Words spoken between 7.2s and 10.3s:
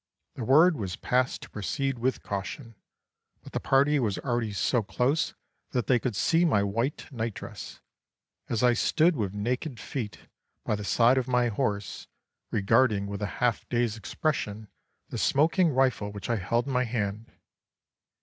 dress, as I stood with naked feet